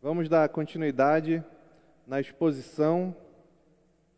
[0.00, 1.42] Vamos dar continuidade
[2.06, 3.16] na exposição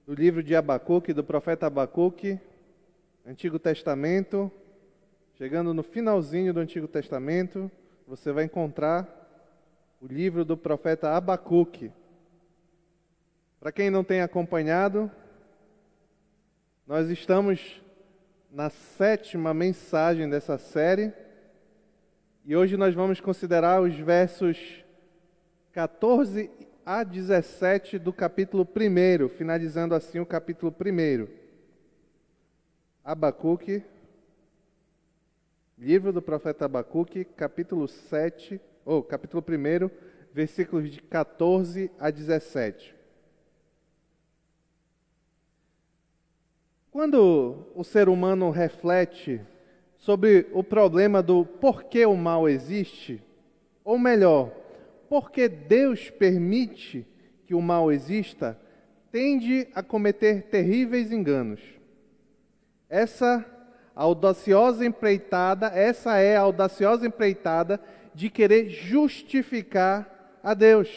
[0.07, 2.39] do livro de Abacuque, do profeta Abacuque,
[3.25, 4.53] Antigo Testamento.
[5.39, 7.71] Chegando no finalzinho do Antigo Testamento,
[8.07, 9.09] você vai encontrar
[10.03, 11.91] o livro do profeta Abacuque.
[13.59, 15.11] Para quem não tem acompanhado,
[16.87, 17.81] nós estamos
[18.51, 21.11] na sétima mensagem dessa série
[22.45, 24.85] e hoje nós vamos considerar os versos
[25.73, 26.51] 14
[26.85, 31.29] a 17 do capítulo 1, finalizando assim o capítulo 1.
[33.05, 33.81] Abacuque,
[35.79, 39.89] livro do profeta Abacuque, capítulo 7, ou capítulo 1,
[40.33, 42.97] versículos de 14 a 17.
[46.91, 49.41] Quando o ser humano reflete
[49.97, 53.23] sobre o problema do porquê o mal existe,
[53.85, 54.51] ou melhor,
[55.11, 57.05] porque Deus permite
[57.45, 58.57] que o mal exista,
[59.11, 61.61] tende a cometer terríveis enganos.
[62.89, 63.45] Essa
[63.93, 67.81] audaciosa empreitada, essa é a audaciosa empreitada
[68.15, 70.89] de querer justificar a Deus,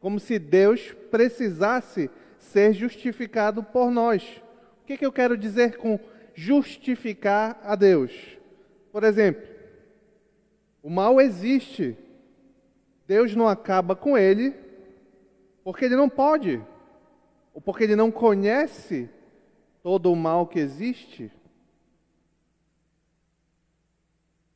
[0.00, 4.22] como se Deus precisasse ser justificado por nós.
[4.82, 5.98] O que, que eu quero dizer com
[6.32, 8.12] justificar a Deus?
[8.92, 9.42] Por exemplo,
[10.80, 11.96] o mal existe,
[13.06, 14.54] Deus não acaba com ele,
[15.64, 16.62] porque ele não pode,
[17.54, 19.08] ou porque ele não conhece
[19.82, 21.30] todo o mal que existe.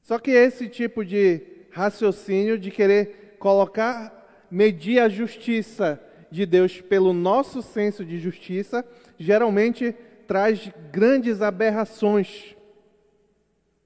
[0.03, 7.13] Só que esse tipo de raciocínio de querer colocar, medir a justiça de Deus pelo
[7.13, 8.85] nosso senso de justiça,
[9.19, 9.95] geralmente
[10.27, 12.57] traz grandes aberrações.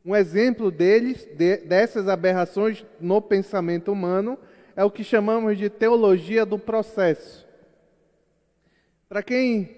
[0.05, 4.39] Um exemplo deles, de, dessas aberrações no pensamento humano,
[4.81, 7.47] é o que chamamos de teologia do processo.
[9.11, 9.77] Para quem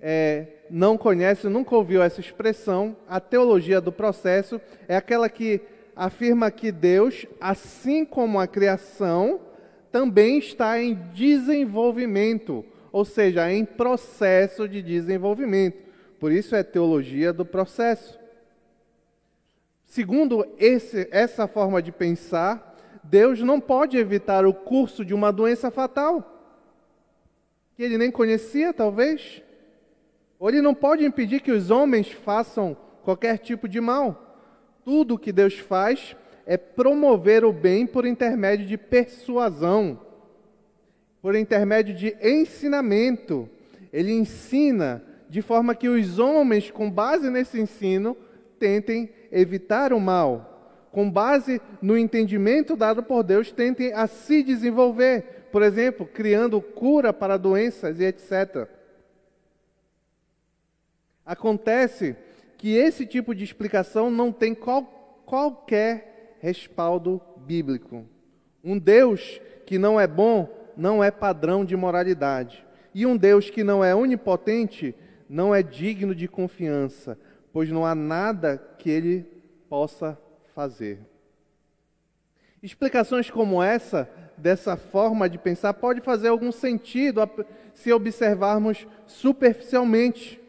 [0.00, 5.60] é, não conhece, nunca ouviu essa expressão, a teologia do processo é aquela que
[5.96, 9.40] afirma que Deus, assim como a criação,
[9.90, 15.82] também está em desenvolvimento, ou seja, em processo de desenvolvimento.
[16.20, 18.20] Por isso é teologia do processo.
[19.84, 22.73] Segundo esse, essa forma de pensar,
[23.04, 26.30] Deus não pode evitar o curso de uma doença fatal,
[27.76, 29.42] que ele nem conhecia, talvez.
[30.38, 34.38] Ou ele não pode impedir que os homens façam qualquer tipo de mal.
[34.84, 36.16] Tudo o que Deus faz
[36.46, 40.00] é promover o bem por intermédio de persuasão,
[41.20, 43.48] por intermédio de ensinamento.
[43.92, 48.16] Ele ensina de forma que os homens, com base nesse ensino,
[48.58, 50.53] tentem evitar o mal
[50.94, 57.12] com base no entendimento dado por Deus, tentem a se desenvolver, por exemplo, criando cura
[57.12, 58.68] para doenças e etc.
[61.26, 62.14] Acontece
[62.56, 64.84] que esse tipo de explicação não tem qual,
[65.26, 68.06] qualquer respaldo bíblico.
[68.62, 72.64] Um Deus que não é bom não é padrão de moralidade.
[72.94, 74.94] E um Deus que não é onipotente
[75.28, 77.18] não é digno de confiança,
[77.52, 79.26] pois não há nada que ele
[79.68, 80.16] possa
[80.54, 81.00] fazer.
[82.62, 87.20] Explicações como essa, dessa forma de pensar, pode fazer algum sentido
[87.72, 90.40] se observarmos superficialmente,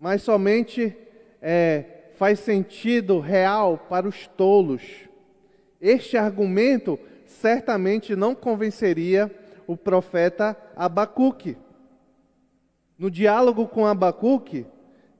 [0.00, 0.96] mas somente
[1.42, 1.84] é,
[2.16, 4.82] faz sentido real para os tolos.
[5.80, 9.30] Este argumento certamente não convenceria
[9.66, 11.56] o profeta Abacuque.
[12.98, 14.66] No diálogo com Abacuque,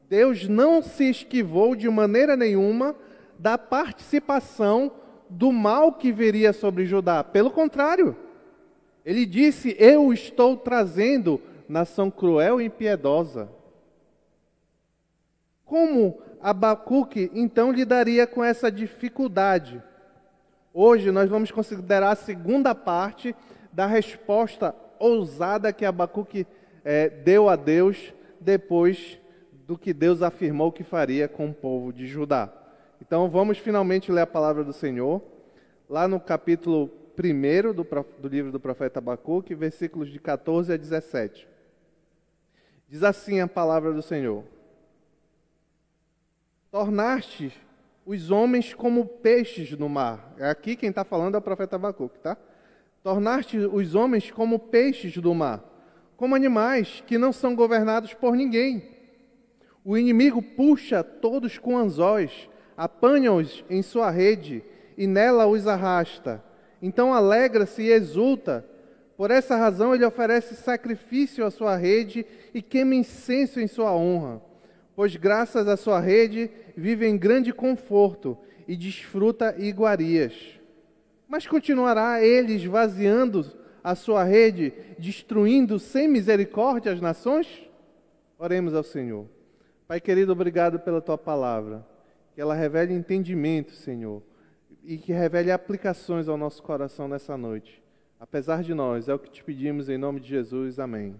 [0.09, 2.97] Deus não se esquivou de maneira nenhuma
[3.39, 4.91] da participação
[5.29, 7.23] do mal que viria sobre Judá.
[7.23, 8.17] Pelo contrário,
[9.05, 13.49] ele disse: Eu estou trazendo nação cruel e impiedosa.
[15.65, 19.83] Como Abacuque então lidaria com essa dificuldade?
[20.73, 23.35] Hoje nós vamos considerar a segunda parte
[23.73, 26.47] da resposta ousada que Abacuque
[26.85, 29.19] é, deu a Deus depois
[29.67, 32.58] do que Deus afirmou que faria com o povo de Judá.
[33.09, 35.23] Então vamos finalmente ler a palavra do Senhor,
[35.89, 37.87] lá no capítulo 1 do,
[38.21, 41.49] do livro do profeta Abacuque, versículos de 14 a 17.
[42.87, 44.45] Diz assim a palavra do Senhor:
[46.71, 47.51] Tornaste
[48.05, 50.35] os homens como peixes no mar.
[50.37, 52.37] É aqui quem está falando é o profeta Abacuque, tá?
[53.03, 55.65] Tornaste os homens como peixes do mar,
[56.15, 58.87] como animais que não são governados por ninguém.
[59.83, 64.63] O inimigo puxa todos com anzóis apanha-os em sua rede
[64.97, 66.41] e nela os arrasta.
[66.81, 68.65] Então alegra-se e exulta.
[69.17, 74.41] Por essa razão ele oferece sacrifício à sua rede e queima incenso em sua honra.
[74.95, 78.39] Pois graças à sua rede vive em grande conforto
[78.69, 80.33] e desfruta iguarias.
[81.27, 83.45] Mas continuará ele esvaziando
[83.83, 87.69] a sua rede, destruindo sem misericórdia as nações?
[88.39, 89.27] Oremos ao Senhor.
[89.89, 91.85] Pai querido, obrigado pela tua palavra.
[92.39, 94.23] Que ela revele entendimento, Senhor,
[94.85, 97.83] e que revele aplicações ao nosso coração nessa noite.
[98.21, 100.79] Apesar de nós, é o que te pedimos em nome de Jesus.
[100.79, 101.17] Amém.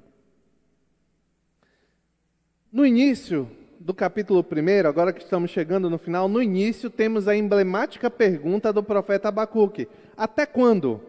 [2.71, 3.51] No início
[3.81, 8.73] do capítulo 1, agora que estamos chegando no final, no início temos a emblemática pergunta
[8.73, 11.01] do profeta Abacuque: Até quando?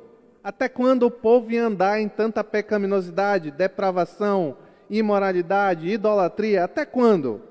[0.43, 4.57] Até quando o povo ia andar em tanta pecaminosidade, depravação,
[4.89, 6.63] imoralidade, idolatria?
[6.63, 7.47] Até quando?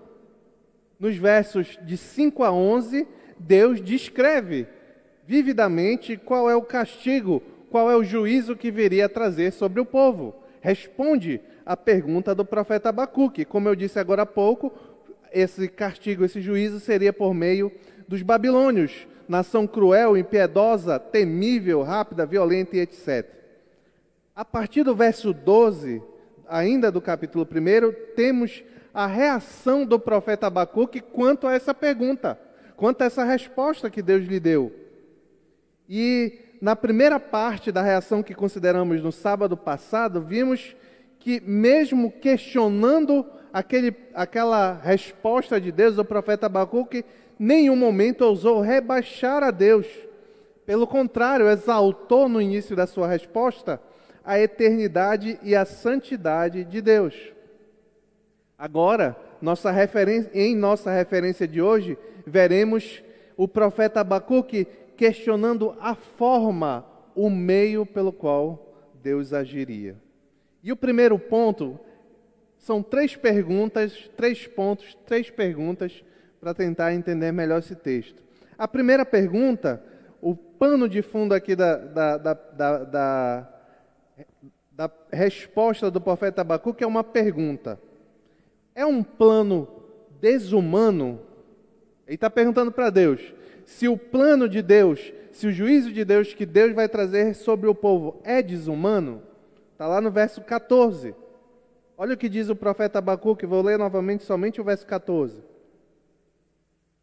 [0.99, 3.07] Nos versos de 5 a 11,
[3.39, 4.67] Deus descreve
[5.27, 7.41] vividamente qual é o castigo,
[7.71, 10.35] qual é o juízo que viria a trazer sobre o povo.
[10.61, 13.45] Responde a pergunta do profeta Abacuque.
[13.45, 14.73] Como eu disse agora há pouco,
[15.33, 17.71] esse castigo, esse juízo seria por meio
[18.09, 23.27] dos babilônios, nação cruel, impiedosa, temível, rápida, violenta e etc.
[24.35, 26.03] A partir do verso 12,
[26.49, 28.65] ainda do capítulo 1, temos
[28.99, 32.37] a reação do profeta Abacuque quanto a essa pergunta,
[32.77, 34.75] quanto a essa resposta que Deus lhe deu.
[35.89, 40.75] E na primeira parte da reação que consideramos no sábado passado, vimos
[41.21, 47.05] que, mesmo questionando aquele, aquela resposta de Deus, o profeta Abacuque,
[47.39, 49.87] nenhum momento ousou rebaixar a Deus.
[50.67, 53.81] Pelo contrário, exaltou no início da sua resposta
[54.25, 57.38] a eternidade e a santidade de Deus.
[58.59, 59.73] Agora, nossa
[60.35, 61.97] em nossa referência de hoje,
[62.27, 63.05] veremos
[63.37, 64.67] o profeta Abacuque
[64.97, 66.85] questionando a forma,
[67.15, 69.97] o meio pelo qual Deus agiria.
[70.61, 71.79] E o primeiro ponto
[72.59, 76.05] são três perguntas, três pontos, três perguntas
[76.41, 78.21] para tentar entender melhor esse texto.
[78.59, 79.81] A primeira pergunta,
[80.21, 82.35] o pano de fundo aqui da, da, da,
[82.85, 83.49] da,
[85.13, 87.79] resposta do profeta Abacuque é uma pergunta.
[88.79, 89.67] É um plano
[90.21, 91.21] desumano?
[92.07, 93.35] Ele está perguntando para Deus:
[93.65, 97.69] se o plano de Deus, se o juízo de Deus que Deus vai trazer sobre
[97.69, 99.21] o povo é desumano,
[99.73, 101.13] está lá no verso 14.
[101.97, 105.43] Olha o que diz o profeta Abacuque, vou ler novamente somente o verso 14.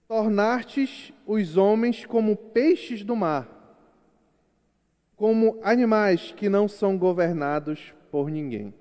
[0.08, 3.50] Tornastes os homens como peixes do mar,
[5.18, 8.74] como animais que não são governados por ninguém.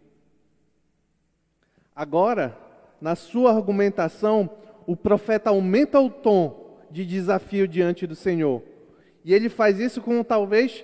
[1.93, 2.63] Agora,
[3.05, 4.49] na sua argumentação,
[4.87, 8.63] o profeta aumenta o tom de desafio diante do Senhor.
[9.23, 10.83] E ele faz isso com talvez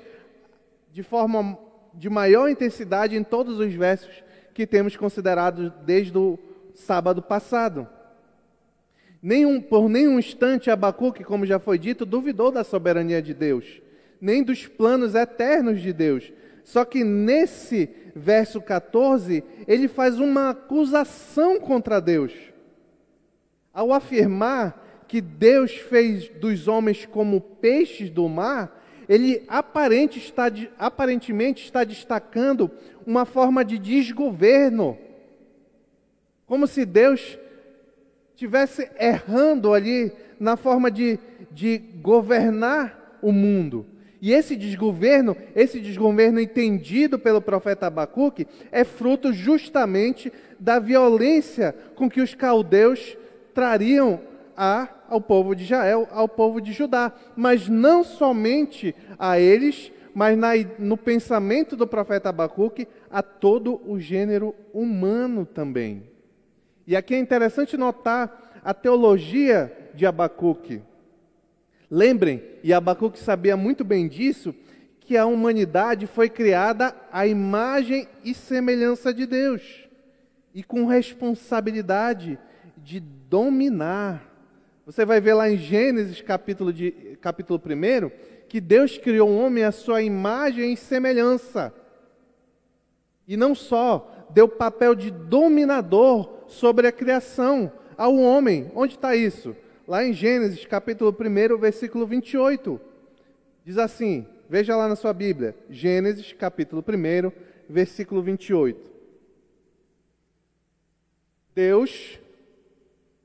[0.92, 1.56] de forma
[1.94, 4.22] de maior intensidade em todos os versos
[4.52, 6.38] que temos considerado desde o
[6.74, 7.88] sábado passado.
[9.22, 13.80] Nenhum, por nenhum instante Abacuque, como já foi dito, duvidou da soberania de Deus,
[14.20, 16.30] nem dos planos eternos de Deus.
[16.64, 22.32] Só que nesse verso 14, ele faz uma acusação contra Deus.
[23.72, 30.44] Ao afirmar que Deus fez dos homens como peixes do mar, ele aparente está,
[30.78, 32.70] aparentemente está destacando
[33.04, 34.96] uma forma de desgoverno.
[36.46, 37.36] Como se Deus
[38.36, 41.18] tivesse errando ali na forma de,
[41.50, 43.84] de governar o mundo.
[44.20, 52.08] E esse desgoverno, esse desgoverno entendido pelo profeta Abacuque, é fruto justamente da violência com
[52.08, 53.16] que os caldeus
[53.54, 54.20] trariam
[54.54, 57.12] a, ao povo de Israel, ao povo de Judá.
[57.34, 63.98] Mas não somente a eles, mas na, no pensamento do profeta Abacuque, a todo o
[63.98, 66.02] gênero humano também.
[66.86, 70.82] E aqui é interessante notar a teologia de Abacuque.
[71.90, 74.54] Lembrem, e Abacuque sabia muito bem disso,
[75.00, 79.88] que a humanidade foi criada à imagem e semelhança de Deus
[80.54, 82.38] e com responsabilidade
[82.76, 84.24] de dominar.
[84.86, 88.10] Você vai ver lá em Gênesis, capítulo, de, capítulo 1,
[88.48, 91.72] que Deus criou o homem à sua imagem e semelhança.
[93.26, 98.70] E não só, deu papel de dominador sobre a criação ao homem.
[98.74, 99.54] Onde está isso?
[99.90, 102.80] Lá em Gênesis, capítulo 1, versículo 28.
[103.64, 107.32] Diz assim: veja lá na sua Bíblia, Gênesis, capítulo 1,
[107.68, 108.88] versículo 28.
[111.52, 112.20] Deus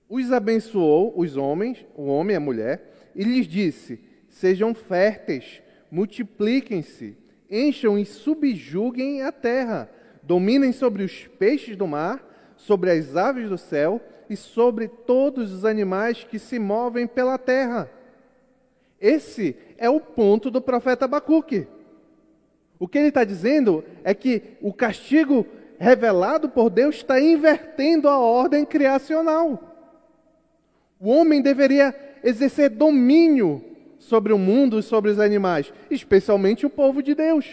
[0.09, 7.15] os abençoou, os homens, o homem e a mulher, e lhes disse: Sejam férteis, multipliquem-se,
[7.47, 9.87] encham e subjuguem a terra,
[10.23, 15.65] dominem sobre os peixes do mar, sobre as aves do céu e sobre todos os
[15.65, 17.89] animais que se movem pela terra.
[18.99, 21.67] Esse é o ponto do profeta Abacuque.
[22.79, 25.45] O que ele está dizendo é que o castigo
[25.77, 29.75] revelado por Deus está invertendo a ordem criacional.
[30.99, 33.63] O homem deveria exercer domínio
[33.99, 37.45] sobre o mundo e sobre os animais, especialmente o povo de Deus.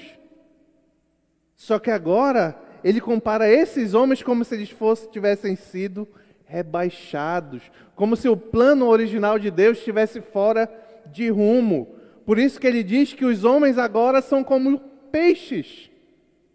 [1.56, 6.08] Só que agora ele compara esses homens como se eles fossem, tivessem sido
[6.52, 7.62] rebaixados,
[7.96, 10.70] como se o plano original de Deus estivesse fora
[11.06, 11.88] de rumo.
[12.26, 14.78] Por isso que ele diz que os homens agora são como
[15.10, 15.90] peixes.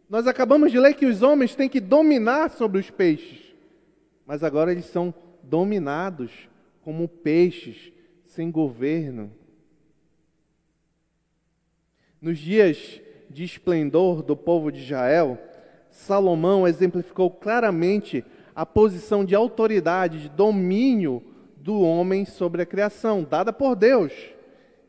[0.07, 3.55] Nós acabamos de ler que os homens têm que dominar sobre os peixes,
[4.25, 6.31] mas agora eles são dominados
[6.83, 7.91] como peixes
[8.23, 9.31] sem governo.
[12.21, 15.37] Nos dias de esplendor do povo de Israel,
[15.89, 18.23] Salomão exemplificou claramente
[18.57, 21.21] a posição de autoridade, de domínio
[21.57, 24.11] do homem sobre a criação, dada por Deus.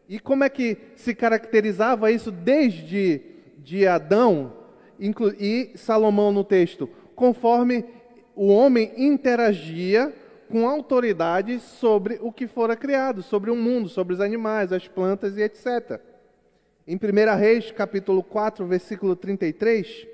[0.09, 3.21] E como é que se caracterizava isso desde
[3.59, 4.55] de Adão
[5.39, 6.89] e Salomão no texto?
[7.15, 7.85] Conforme
[8.35, 10.15] o homem interagia
[10.49, 15.37] com autoridade sobre o que fora criado, sobre o mundo, sobre os animais, as plantas
[15.37, 16.01] e etc.
[16.87, 20.07] Em 1 Reis, capítulo 4, versículo 33,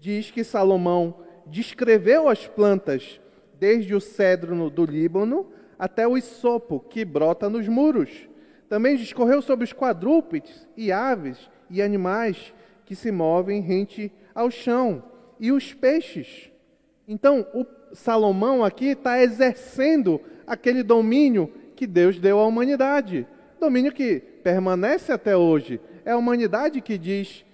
[0.00, 3.20] diz que Salomão descreveu as plantas
[3.58, 5.46] desde o cedro do Líbano
[5.78, 8.28] até o isopo que brota nos muros.
[8.68, 15.02] Também discorreu sobre os quadrúpedes e aves e animais que se movem rente ao chão
[15.38, 16.50] e os peixes.
[17.06, 23.26] Então, o Salomão aqui está exercendo aquele domínio que Deus deu à humanidade.
[23.60, 25.80] Domínio que permanece até hoje.
[26.04, 27.44] É a humanidade que diz,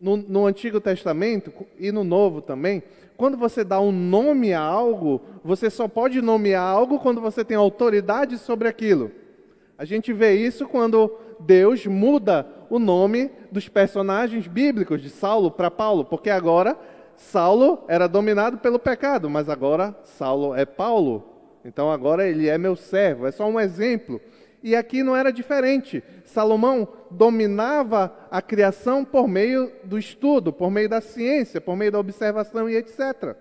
[0.00, 2.82] no, no Antigo Testamento e no Novo também,
[3.16, 7.56] quando você dá um nome a algo, você só pode nomear algo quando você tem
[7.56, 9.10] autoridade sobre aquilo.
[9.78, 15.70] A gente vê isso quando Deus muda o nome dos personagens bíblicos, de Saulo para
[15.70, 16.76] Paulo, porque agora
[17.14, 21.24] Saulo era dominado pelo pecado, mas agora Saulo é Paulo.
[21.64, 23.26] Então agora ele é meu servo.
[23.26, 24.20] É só um exemplo.
[24.64, 26.02] E aqui não era diferente.
[26.24, 32.00] Salomão dominava a criação por meio do estudo, por meio da ciência, por meio da
[32.00, 33.36] observação e etc.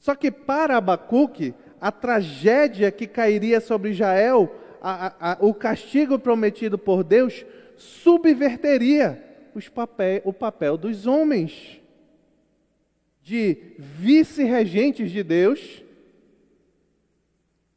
[0.00, 6.18] Só que para Abacuque, a tragédia que cairia sobre Israel, a, a, a, o castigo
[6.18, 7.46] prometido por Deus,
[7.76, 9.22] subverteria
[10.24, 11.80] o papel dos homens
[13.22, 15.80] de vice-regentes de Deus,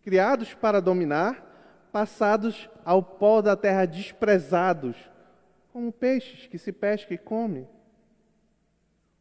[0.04, 1.47] criados para dominar,
[1.92, 4.96] passados ao pó da terra desprezados,
[5.72, 7.68] como peixes que se pesca e come.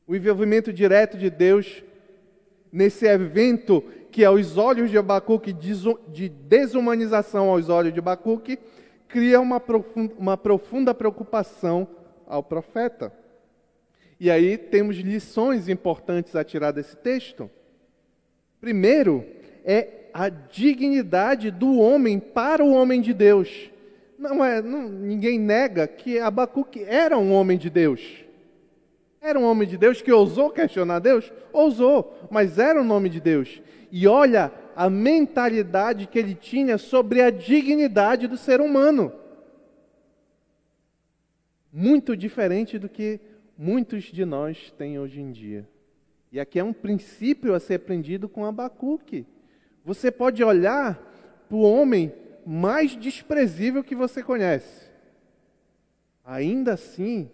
[0.06, 1.82] O envolvimento direto de Deus
[2.72, 8.58] nesse evento que aos olhos de Abacuque, de desumanização aos olhos de Abacuque,
[9.08, 11.88] cria uma profunda, uma profunda preocupação
[12.26, 13.12] ao profeta.
[14.18, 17.50] E aí temos lições importantes a tirar desse texto.
[18.60, 19.24] Primeiro,
[19.64, 19.82] é
[20.18, 23.70] a dignidade do homem para o homem de Deus.
[24.18, 28.00] Não é, não, ninguém nega que Abacuque era um homem de Deus.
[29.20, 31.30] Era um homem de Deus que ousou questionar Deus?
[31.52, 33.60] Ousou, mas era um nome de Deus.
[33.92, 39.12] E olha a mentalidade que ele tinha sobre a dignidade do ser humano.
[41.70, 43.20] Muito diferente do que
[43.58, 45.68] muitos de nós têm hoje em dia.
[46.32, 49.26] E aqui é um princípio a ser aprendido com Abacuque.
[49.86, 51.00] Você pode olhar
[51.48, 52.12] para o homem
[52.44, 54.90] mais desprezível que você conhece.
[56.24, 57.30] Ainda assim,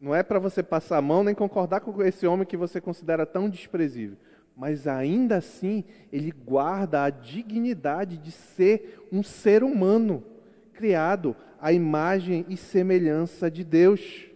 [0.00, 3.26] não é para você passar a mão nem concordar com esse homem que você considera
[3.26, 4.16] tão desprezível.
[4.56, 10.22] Mas ainda assim, ele guarda a dignidade de ser um ser humano,
[10.72, 14.30] criado à imagem e semelhança de Deus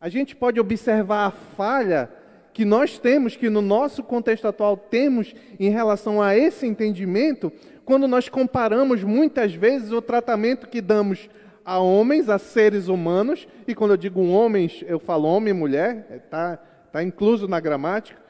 [0.00, 2.10] a gente pode observar a falha
[2.52, 7.52] que nós temos, que no nosso contexto atual temos em relação a esse entendimento,
[7.84, 11.28] quando nós comparamos muitas vezes o tratamento que damos
[11.64, 16.22] a homens, a seres humanos, e quando eu digo homens, eu falo homem e mulher,
[16.24, 16.56] está
[16.92, 18.20] tá incluso na gramática,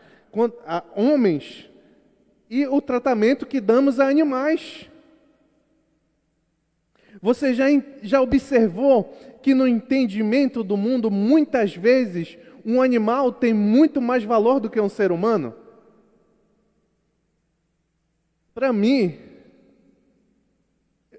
[0.67, 1.71] a homens,
[2.51, 4.89] e o tratamento que damos a animais.
[7.21, 7.67] Você já,
[8.03, 12.39] já observou que no entendimento do mundo, muitas vezes,
[12.71, 15.55] um animal tem muito mais valor do que um ser humano?
[18.53, 19.19] Para mim,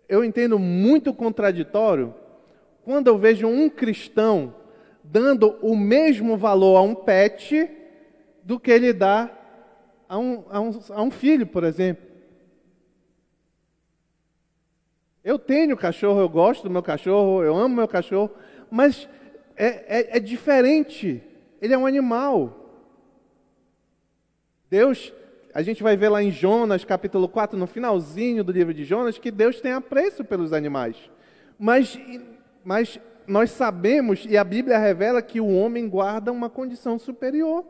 [0.08, 2.14] eu entendo muito contraditório
[2.84, 4.54] quando eu vejo um cristão
[5.04, 7.68] dando o mesmo valor a um pet
[8.44, 9.32] do que ele dá
[10.08, 12.06] a um, a um, a um filho, por exemplo.
[15.24, 18.30] Eu tenho cachorro, eu gosto do meu cachorro, eu amo meu cachorro,
[18.70, 19.10] mas
[19.56, 21.24] é, é, é diferente.
[21.62, 22.56] Ele é um animal.
[24.70, 25.14] Deus,
[25.54, 29.18] a gente vai ver lá em Jonas, capítulo 4, no finalzinho do livro de Jonas,
[29.18, 30.96] que Deus tem apreço pelos animais.
[31.58, 32.00] Mas,
[32.64, 37.66] mas nós sabemos, e a Bíblia revela, que o homem guarda uma condição superior.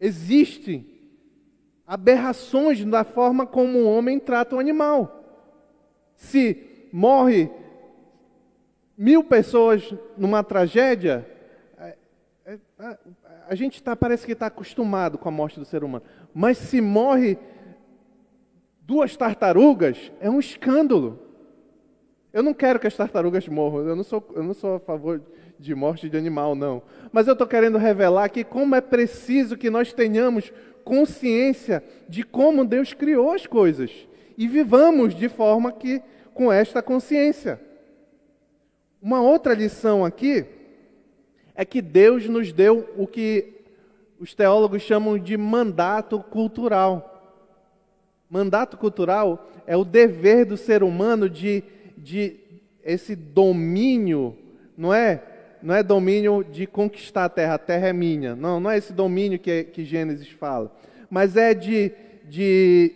[0.00, 0.86] Existem
[1.86, 5.24] aberrações na forma como o homem trata o animal.
[6.16, 7.50] Se morre
[8.96, 11.26] mil pessoas numa tragédia,
[11.78, 11.96] é,
[12.46, 12.98] é, a,
[13.48, 16.04] a gente tá, parece que está acostumado com a morte do ser humano.
[16.32, 17.38] Mas se morre
[18.80, 21.18] duas tartarugas, é um escândalo.
[22.32, 25.22] Eu não quero que as tartarugas morram, eu não sou, eu não sou a favor
[25.58, 26.82] de morte de animal, não.
[27.12, 30.52] Mas eu estou querendo revelar que como é preciso que nós tenhamos
[30.84, 33.90] consciência de como Deus criou as coisas
[34.36, 36.02] e vivamos de forma que
[36.34, 37.60] com esta consciência.
[39.04, 40.46] Uma outra lição aqui
[41.54, 43.52] é que Deus nos deu o que
[44.18, 47.44] os teólogos chamam de mandato cultural.
[48.30, 51.62] Mandato cultural é o dever do ser humano de,
[51.98, 52.36] de
[52.82, 54.38] esse domínio,
[54.74, 55.22] não é?
[55.62, 58.34] Não é domínio de conquistar a terra, a terra é minha.
[58.34, 60.74] Não, não é esse domínio que, que Gênesis fala.
[61.10, 61.92] Mas é de,
[62.24, 62.90] de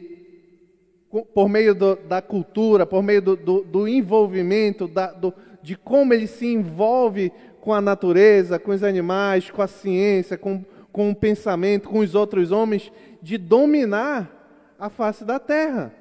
[1.35, 6.15] por meio do, da cultura, por meio do, do, do envolvimento, da, do, de como
[6.15, 11.15] ele se envolve com a natureza, com os animais, com a ciência, com, com o
[11.15, 15.93] pensamento, com os outros homens, de dominar a face da terra.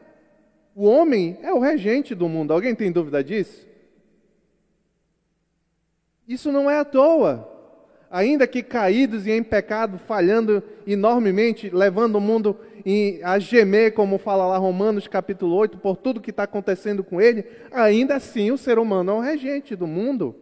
[0.76, 2.54] O homem é o regente do mundo.
[2.54, 3.68] Alguém tem dúvida disso?
[6.28, 7.57] Isso não é à toa.
[8.10, 12.58] Ainda que caídos e em pecado, falhando enormemente, levando o mundo
[13.24, 17.46] a gemer, como fala lá Romanos capítulo 8, por tudo que está acontecendo com ele,
[17.72, 20.36] ainda assim o ser humano é o regente do mundo,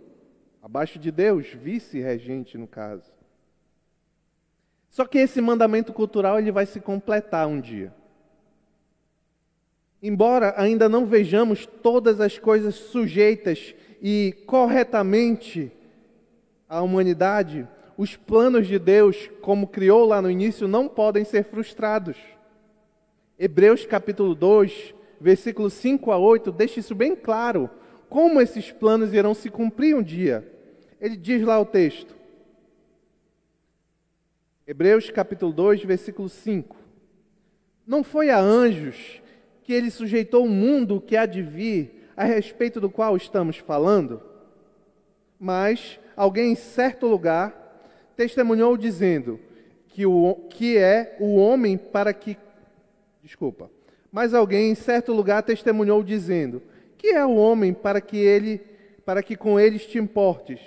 [0.62, 3.12] abaixo de Deus, vice-regente no caso.
[4.92, 7.92] Só que esse mandamento cultural ele vai se completar um dia.
[10.02, 15.72] Embora ainda não vejamos todas as coisas sujeitas e corretamente
[16.67, 22.17] à humanidade, os planos de Deus, como criou lá no início, não podem ser frustrados.
[23.38, 27.69] Hebreus capítulo 2, versículos 5 a 8, deixa isso bem claro,
[28.10, 30.51] como esses planos irão se cumprir um dia.
[30.99, 32.15] Ele diz lá o texto.
[34.67, 36.75] Hebreus capítulo 2, versículo 5.
[37.86, 39.21] Não foi a anjos
[39.63, 44.21] que ele sujeitou o mundo que há de vir, a respeito do qual estamos falando?
[45.39, 47.63] Mas alguém em certo lugar
[48.15, 49.39] testemunhou dizendo
[49.88, 52.38] que, o, que é o homem para que.
[53.21, 53.69] Desculpa.
[54.12, 56.62] Mas alguém em certo lugar testemunhou dizendo:
[56.97, 58.62] Que é o homem para que ele
[59.06, 60.60] para que com eles te importes?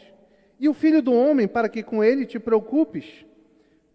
[0.61, 3.27] E o filho do homem para que com ele te preocupes?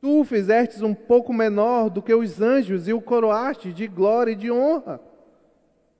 [0.02, 4.34] Tu o fizestes um pouco menor do que os anjos e o coroaste de glória
[4.34, 5.00] e de honra.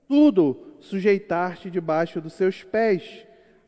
[0.06, 3.23] Tudo sujeitaste debaixo dos seus pés,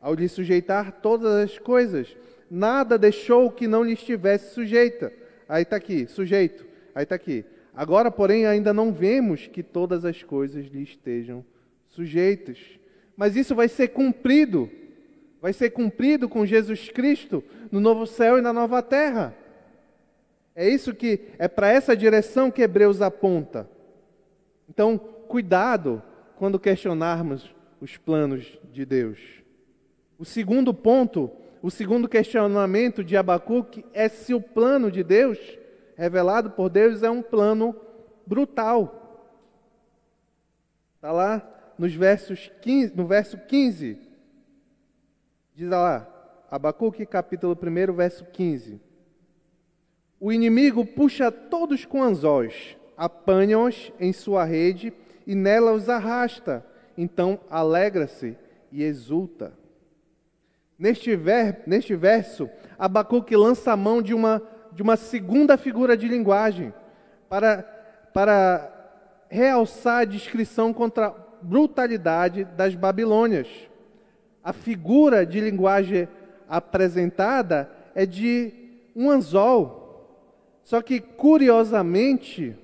[0.06, 2.16] ao lhe sujeitar todas as coisas.
[2.48, 5.12] Nada deixou que não lhe estivesse sujeita.
[5.48, 6.64] Aí está aqui, sujeito.
[6.94, 7.44] Aí está aqui.
[7.74, 11.44] Agora, porém, ainda não vemos que todas as coisas lhe estejam
[11.88, 12.56] sujeitas.
[13.16, 14.70] Mas isso vai ser cumprido.
[15.42, 17.42] Vai ser cumprido com Jesus Cristo
[17.72, 19.34] no novo céu e na nova terra.
[20.54, 23.68] É isso que é para essa direção que Hebreus aponta.
[24.70, 26.00] Então, cuidado
[26.36, 29.35] quando questionarmos os planos de Deus.
[30.18, 31.30] O segundo ponto,
[31.62, 35.38] o segundo questionamento de Abacuque é se o plano de Deus,
[35.96, 37.74] revelado por Deus, é um plano
[38.26, 39.02] brutal.
[40.96, 43.98] Está lá nos versos 15, no verso 15.
[45.54, 46.08] Diz lá,
[46.50, 48.80] Abacuque capítulo 1, verso 15.
[50.18, 54.92] O inimigo puxa todos com anzóis, apanha-os em sua rede
[55.26, 56.64] e nela os arrasta.
[56.96, 58.36] Então alegra-se
[58.72, 59.52] e exulta.
[60.78, 66.06] Neste, ver, neste verso, Abacuque lança a mão de uma, de uma segunda figura de
[66.06, 66.72] linguagem
[67.28, 67.62] para,
[68.12, 68.70] para
[69.30, 73.48] realçar a descrição contra a brutalidade das Babilônias.
[74.44, 76.08] A figura de linguagem
[76.48, 78.52] apresentada é de
[78.94, 79.84] um anzol,
[80.62, 82.54] só que, curiosamente,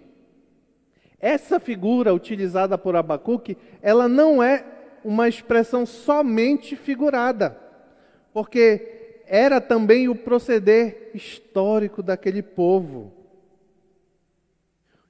[1.18, 4.64] essa figura utilizada por Abacuque, ela não é
[5.04, 7.56] uma expressão somente figurada,
[8.32, 13.12] porque era também o proceder histórico daquele povo.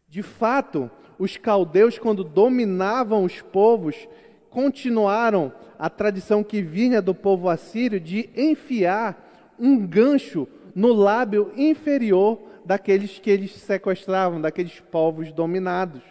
[0.09, 4.09] De fato, os caldeus, quando dominavam os povos,
[4.51, 12.39] continuaram a tradição que vinha do povo assírio de enfiar um gancho no lábio inferior
[12.65, 16.03] daqueles que eles sequestravam, daqueles povos dominados.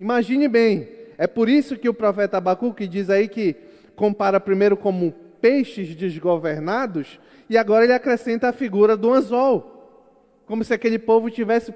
[0.00, 3.56] Imagine bem, é por isso que o profeta Abacuque diz aí que
[3.94, 7.18] compara primeiro como peixes desgovernados
[7.48, 11.72] e agora ele acrescenta a figura do anzol, como se aquele povo tivesse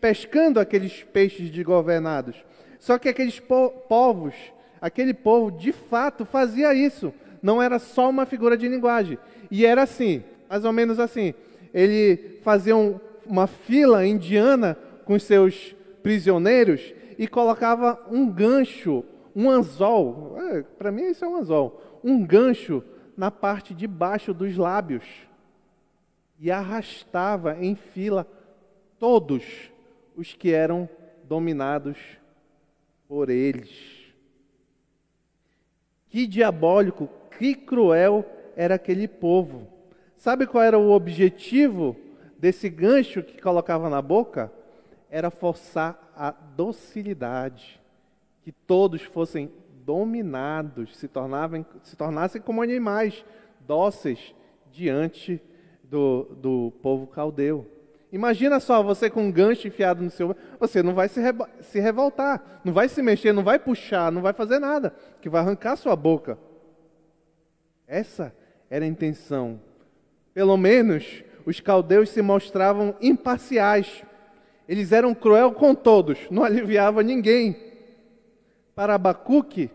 [0.00, 2.36] pescando aqueles peixes desgovernados.
[2.78, 4.34] Só que aqueles po povos,
[4.80, 9.18] aquele povo de fato fazia isso, não era só uma figura de linguagem.
[9.50, 11.34] E era assim, mais ou menos assim.
[11.72, 19.04] Ele fazia um, uma fila indiana com seus prisioneiros e colocava um gancho,
[19.36, 22.82] um anzol, é, para mim isso é um anzol, um gancho
[23.16, 25.04] na parte de baixo dos lábios
[26.38, 28.26] e arrastava em fila
[28.98, 29.70] todos
[30.16, 30.88] os que eram
[31.24, 31.98] dominados
[33.06, 33.70] por eles.
[36.08, 37.08] Que diabólico,
[37.38, 38.24] que cruel
[38.56, 39.68] era aquele povo.
[40.16, 41.96] Sabe qual era o objetivo
[42.38, 44.52] desse gancho que colocava na boca?
[45.10, 47.80] Era forçar a docilidade,
[48.42, 49.50] que todos fossem
[49.90, 53.24] dominados, se, tornavam, se tornassem como animais
[53.66, 54.32] dóceis
[54.70, 55.42] diante
[55.82, 57.66] do, do povo caldeu.
[58.12, 60.36] Imagina só você com um gancho enfiado no seu.
[60.60, 64.22] Você não vai se, re, se revoltar, não vai se mexer, não vai puxar, não
[64.22, 66.38] vai fazer nada, que vai arrancar sua boca.
[67.84, 68.32] Essa
[68.70, 69.60] era a intenção.
[70.32, 74.04] Pelo menos os caldeus se mostravam imparciais
[74.70, 77.56] eles eram cruel com todos, não aliviava ninguém.
[78.72, 79.68] Para Abacuque,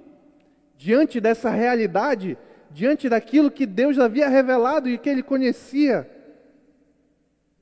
[0.77, 2.37] diante dessa realidade,
[2.71, 6.09] diante daquilo que Deus havia revelado e que ele conhecia,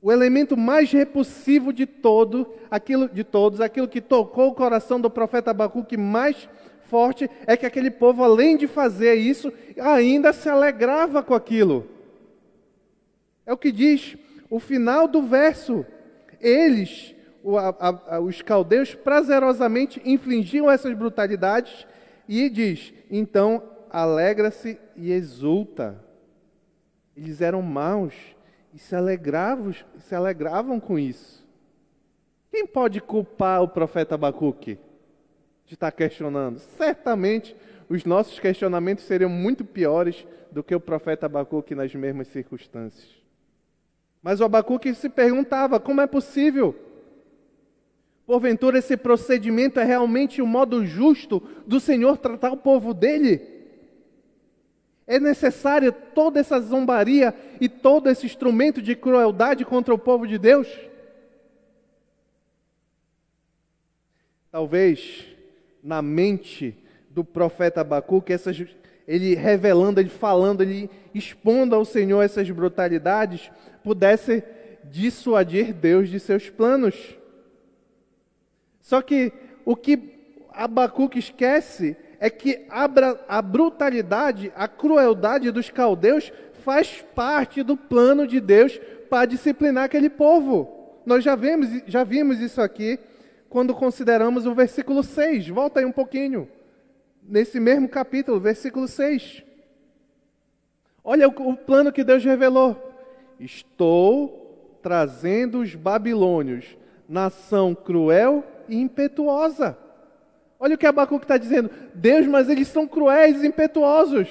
[0.02, 5.10] o elemento mais repulsivo de todo, aquilo de todos, aquilo que tocou o coração do
[5.10, 6.50] profeta Abacuque mais
[6.90, 11.88] forte é que aquele povo, além de fazer isso, ainda se alegrava com aquilo.
[13.46, 14.18] É o que diz
[14.50, 15.86] o final do verso.
[16.40, 17.16] Eles
[18.22, 21.86] os caldeus prazerosamente infligiam essas brutalidades
[22.28, 26.04] e diz: então alegra-se e exulta.
[27.16, 28.16] Eles eram maus
[28.74, 31.48] e se alegravam, se alegravam com isso.
[32.50, 34.80] Quem pode culpar o profeta Abacuque
[35.66, 36.60] de estar questionando?
[36.60, 37.56] Certamente
[37.88, 43.10] os nossos questionamentos seriam muito piores do que o profeta Abacuque nas mesmas circunstâncias.
[44.22, 46.76] Mas o Abacuque se perguntava: como é possível?
[48.26, 53.42] Porventura, esse procedimento é realmente o modo justo do Senhor tratar o povo dele?
[55.06, 60.38] É necessária toda essa zombaria e todo esse instrumento de crueldade contra o povo de
[60.38, 60.68] Deus?
[64.50, 65.26] Talvez
[65.84, 66.78] na mente
[67.10, 68.64] do profeta Abacuque, essas,
[69.06, 73.52] ele revelando, ele falando, ele expondo ao Senhor essas brutalidades,
[73.84, 74.42] pudesse
[74.86, 76.96] dissuadir Deus de seus planos.
[78.84, 79.32] Só que
[79.66, 79.98] o que
[80.52, 86.32] Abacuque esquece é que a, brutalidade, a crueldade dos caldeus
[86.64, 91.00] faz parte do plano de Deus para disciplinar aquele povo.
[91.06, 93.00] Nós já vimos, já vimos isso aqui
[93.50, 95.48] quando consideramos o versículo 6.
[95.48, 96.48] Volta aí um pouquinho.
[97.24, 99.44] Nesse mesmo capítulo, versículo 6.
[101.02, 102.92] Olha o, o plano que Deus revelou.
[103.40, 109.78] Estou trazendo os babilônios, nação cruel impetuosa.
[110.60, 111.70] Olha o que Abacuque está dizendo.
[111.94, 114.30] Deus, mas eles são cruéis e impetuosos.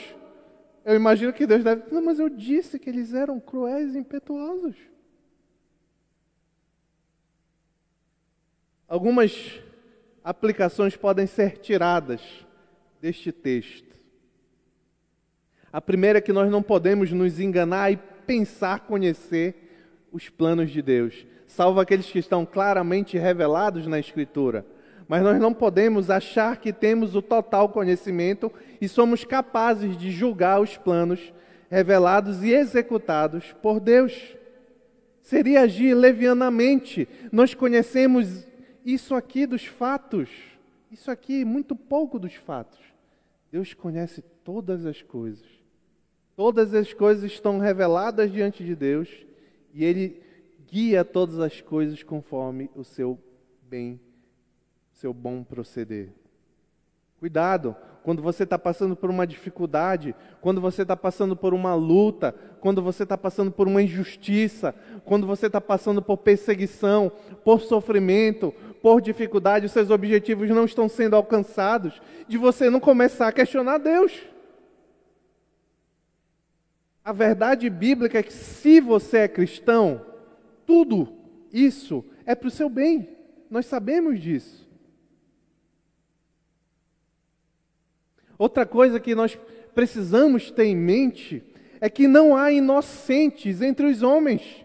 [0.84, 1.92] Eu imagino que Deus deve.
[1.92, 4.74] Não, mas eu disse que eles eram cruéis e impetuosos.
[8.88, 9.60] Algumas
[10.24, 12.20] aplicações podem ser tiradas
[13.00, 13.92] deste texto.
[15.72, 20.82] A primeira é que nós não podemos nos enganar e pensar conhecer os planos de
[20.82, 24.64] Deus salvo aqueles que estão claramente revelados na Escritura.
[25.06, 30.60] Mas nós não podemos achar que temos o total conhecimento e somos capazes de julgar
[30.62, 31.32] os planos
[31.70, 34.34] revelados e executados por Deus.
[35.20, 37.06] Seria agir levianamente.
[37.30, 38.48] Nós conhecemos
[38.84, 40.30] isso aqui dos fatos,
[40.90, 42.80] isso aqui, muito pouco dos fatos.
[43.50, 45.46] Deus conhece todas as coisas.
[46.34, 49.08] Todas as coisas estão reveladas diante de Deus
[49.74, 50.21] e Ele
[50.72, 53.20] guia todas as coisas conforme o seu
[53.68, 54.00] bem,
[54.90, 56.14] seu bom proceder.
[57.18, 62.34] Cuidado, quando você está passando por uma dificuldade, quando você está passando por uma luta,
[62.58, 67.12] quando você está passando por uma injustiça, quando você está passando por perseguição,
[67.44, 73.28] por sofrimento, por dificuldade, os seus objetivos não estão sendo alcançados, de você não começar
[73.28, 74.18] a questionar Deus.
[77.04, 80.11] A verdade bíblica é que se você é cristão,
[80.66, 81.16] tudo
[81.52, 83.08] isso é para o seu bem.
[83.50, 84.68] Nós sabemos disso.
[88.38, 89.38] Outra coisa que nós
[89.74, 91.42] precisamos ter em mente
[91.80, 94.64] é que não há inocentes entre os homens.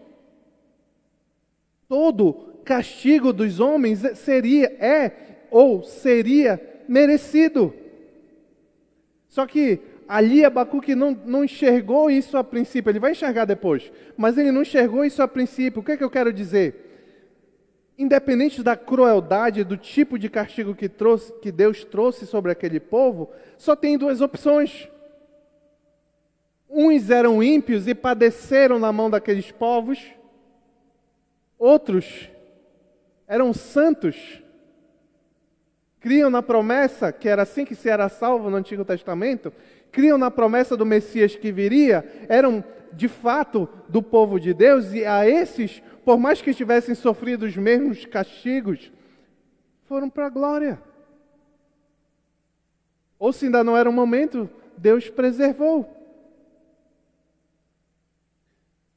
[1.88, 7.74] Todo castigo dos homens seria, é ou seria merecido.
[9.28, 14.38] Só que ali Abacuque não, não enxergou isso a princípio, ele vai enxergar depois, mas
[14.38, 15.80] ele não enxergou isso a princípio.
[15.80, 16.86] O que, é que eu quero dizer?
[17.98, 23.30] Independente da crueldade, do tipo de castigo que, trouxe, que Deus trouxe sobre aquele povo,
[23.58, 24.88] só tem duas opções.
[26.70, 29.98] Uns eram ímpios e padeceram na mão daqueles povos,
[31.58, 32.30] outros
[33.26, 34.42] eram santos
[36.00, 39.52] criam na promessa, que era assim que se era salvo no Antigo Testamento,
[39.90, 45.04] criam na promessa do Messias que viria, eram de fato do povo de Deus, e
[45.04, 48.92] a esses, por mais que tivessem sofrido os mesmos castigos,
[49.84, 50.80] foram para a glória.
[53.18, 55.94] Ou se ainda não era o momento, Deus preservou.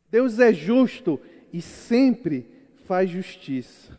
[0.09, 1.19] Deus é justo
[1.51, 2.45] e sempre
[2.85, 3.97] faz justiça.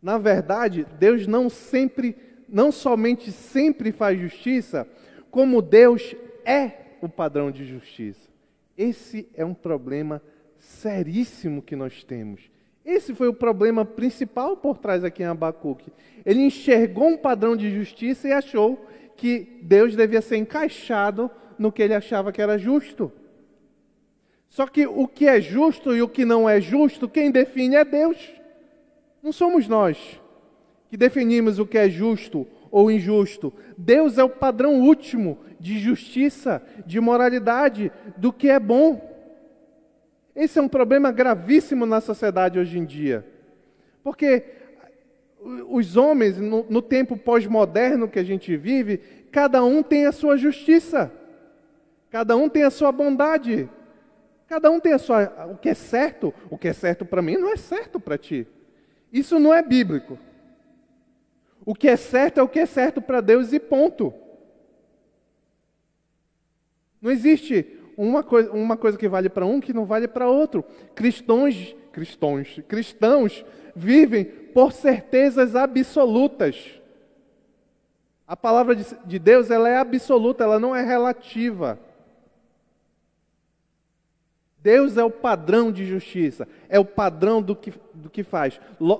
[0.00, 2.16] Na verdade, Deus não sempre,
[2.48, 4.86] não somente sempre faz justiça,
[5.34, 6.70] como Deus é
[7.02, 8.30] o padrão de justiça.
[8.78, 10.22] Esse é um problema
[10.56, 12.48] seríssimo que nós temos.
[12.84, 15.92] Esse foi o problema principal por trás aqui em Abacuque.
[16.24, 21.82] Ele enxergou um padrão de justiça e achou que Deus devia ser encaixado no que
[21.82, 23.10] ele achava que era justo.
[24.48, 27.84] Só que o que é justo e o que não é justo, quem define é
[27.84, 28.18] Deus.
[29.20, 29.98] Não somos nós
[30.88, 33.54] que definimos o que é justo ou injusto.
[33.78, 39.00] Deus é o padrão último de justiça, de moralidade, do que é bom.
[40.34, 43.24] Esse é um problema gravíssimo na sociedade hoje em dia.
[44.02, 44.42] Porque
[45.68, 48.98] os homens, no, no tempo pós-moderno que a gente vive,
[49.30, 51.12] cada um tem a sua justiça,
[52.10, 53.70] cada um tem a sua bondade,
[54.48, 55.46] cada um tem a sua.
[55.48, 58.48] O que é certo, o que é certo para mim não é certo para ti.
[59.12, 60.18] Isso não é bíblico.
[61.64, 64.12] O que é certo é o que é certo para Deus e ponto.
[67.00, 70.64] Não existe uma coisa, uma coisa que vale para um que não vale para outro.
[70.94, 76.80] Cristãos, cristãos, cristãos vivem por certezas absolutas.
[78.26, 81.78] A palavra de, de Deus ela é absoluta, ela não é relativa.
[84.64, 88.58] Deus é o padrão de justiça, é o padrão do que, do que faz,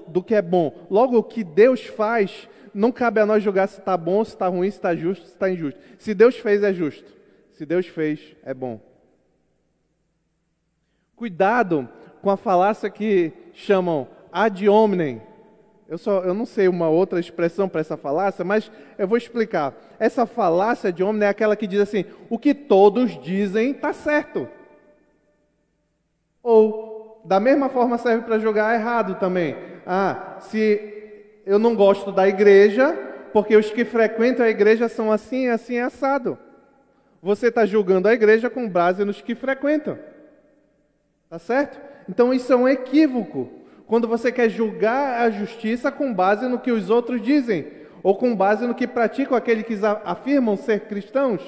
[0.08, 0.86] do que é bom.
[0.90, 4.46] Logo, o que Deus faz, não cabe a nós julgar se está bom, se está
[4.46, 5.80] ruim, se está justo, se está injusto.
[5.96, 7.10] Se Deus fez, é justo.
[7.52, 8.78] Se Deus fez, é bom.
[11.16, 11.88] Cuidado
[12.20, 15.22] com a falácia que chamam ad hominem.
[15.88, 19.74] Eu, só, eu não sei uma outra expressão para essa falácia, mas eu vou explicar.
[19.98, 24.46] Essa falácia de homem é aquela que diz assim: o que todos dizem está certo.
[26.44, 29.56] Ou, da mesma forma, serve para jogar errado também.
[29.86, 30.92] Ah, se
[31.46, 32.92] eu não gosto da igreja,
[33.32, 36.38] porque os que frequentam a igreja são assim, assim, assado.
[37.22, 39.98] Você está julgando a igreja com base nos que frequentam.
[41.30, 41.80] Tá certo?
[42.08, 43.50] Então isso é um equívoco.
[43.86, 47.66] Quando você quer julgar a justiça com base no que os outros dizem,
[48.02, 51.40] ou com base no que praticam aqueles que afirmam ser cristãos.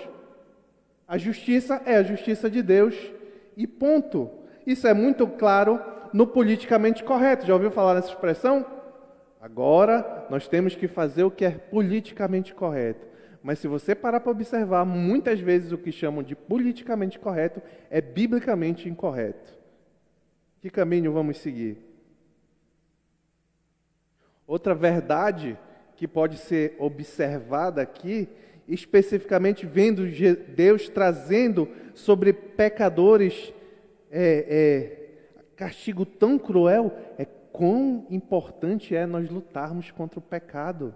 [1.06, 2.94] A justiça é a justiça de Deus
[3.56, 4.30] e ponto.
[4.66, 5.80] Isso é muito claro
[6.12, 7.46] no politicamente correto.
[7.46, 8.66] Já ouviu falar nessa expressão?
[9.40, 13.06] Agora nós temos que fazer o que é politicamente correto.
[13.42, 18.00] Mas se você parar para observar, muitas vezes o que chamam de politicamente correto é
[18.00, 19.56] biblicamente incorreto.
[20.60, 21.78] Que caminho vamos seguir?
[24.48, 25.56] Outra verdade
[25.96, 28.28] que pode ser observada aqui,
[28.66, 30.02] especificamente vendo
[30.56, 33.52] Deus trazendo sobre pecadores
[34.10, 40.94] é, é, castigo tão cruel é quão importante é nós lutarmos contra o pecado.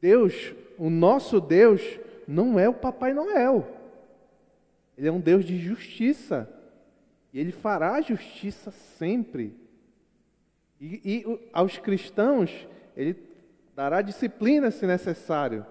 [0.00, 1.82] Deus, o nosso Deus,
[2.26, 3.66] não é o Papai Noel.
[4.96, 6.48] Ele é um Deus de justiça.
[7.32, 9.56] E ele fará justiça sempre.
[10.80, 13.16] E, e aos cristãos, ele
[13.74, 15.66] dará disciplina se necessário.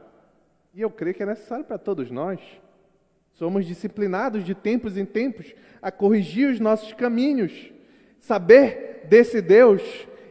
[0.73, 2.39] E eu creio que é necessário para todos nós.
[3.37, 7.71] Somos disciplinados de tempos em tempos a corrigir os nossos caminhos.
[8.17, 9.83] Saber desse Deus,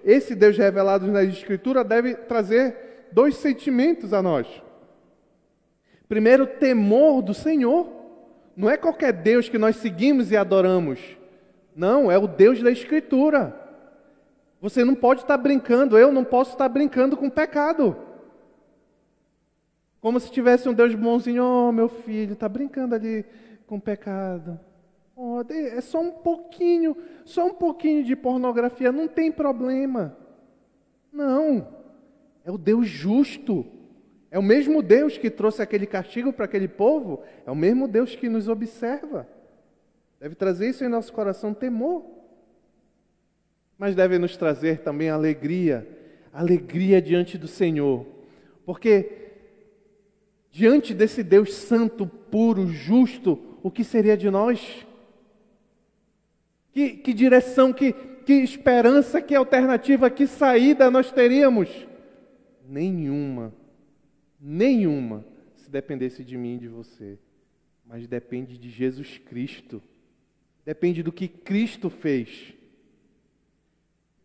[0.04, 4.48] esse Deus revelado na Escritura, deve trazer dois sentimentos a nós.
[6.08, 7.88] Primeiro, temor do Senhor.
[8.56, 10.98] Não é qualquer Deus que nós seguimos e adoramos.
[11.76, 13.54] Não, é o Deus da Escritura.
[14.60, 17.96] Você não pode estar brincando, eu não posso estar brincando com pecado.
[20.06, 23.24] Como se tivesse um Deus bonzinho, oh meu filho, está brincando ali
[23.66, 24.56] com pecado.
[25.16, 30.16] Oh, é só um pouquinho, só um pouquinho de pornografia, não tem problema.
[31.12, 31.66] Não,
[32.44, 33.66] é o Deus justo.
[34.30, 38.14] É o mesmo Deus que trouxe aquele castigo para aquele povo, é o mesmo Deus
[38.14, 39.26] que nos observa.
[40.20, 42.06] Deve trazer isso em nosso coração temor.
[43.76, 45.84] Mas deve nos trazer também alegria,
[46.32, 48.06] alegria diante do Senhor.
[48.64, 49.25] Porque
[50.56, 54.86] diante desse Deus santo, puro, justo, o que seria de nós?
[56.72, 61.68] Que, que direção, que, que esperança, que alternativa, que saída nós teríamos?
[62.66, 63.52] Nenhuma.
[64.40, 67.18] Nenhuma, se dependesse de mim e de você.
[67.84, 69.82] Mas depende de Jesus Cristo.
[70.64, 72.54] Depende do que Cristo fez.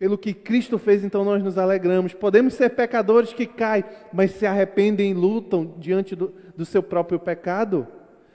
[0.02, 2.12] Pelo que Cristo fez, então nós nos alegramos.
[2.12, 7.20] Podemos ser pecadores que caem, mas se arrependem e lutam diante do, do seu próprio
[7.20, 7.88] pecado.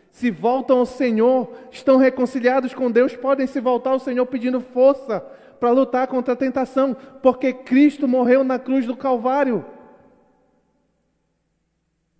[0.08, 5.18] Se voltam ao Senhor, estão reconciliados com Deus, podem se voltar ao Senhor pedindo força
[5.58, 9.66] para lutar contra a tentação, porque Cristo morreu na cruz do Calvário.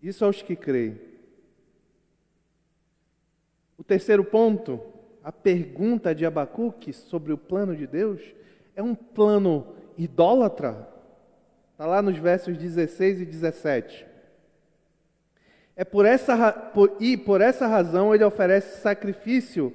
[0.03, 1.01] Isso aos que creem.
[3.79, 4.81] O terceiro ponto,
[5.23, 8.21] a pergunta de Abacuque sobre o plano de Deus,
[8.77, 10.87] é um plano idólatra?
[11.73, 14.07] Está lá nos versos 16 e 17.
[15.75, 19.73] É por essa, por, e por essa razão ele oferece sacrifício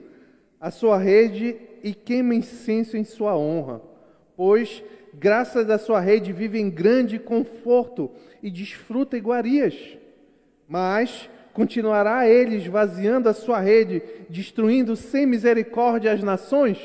[0.60, 3.82] à sua rede e queima incenso em sua honra,
[4.36, 4.84] pois
[5.14, 8.12] graças à sua rede vive em grande conforto
[8.42, 9.98] e desfruta iguarias.
[10.68, 16.80] Mas continuará ele esvaziando a sua rede, destruindo sem misericórdia as nações?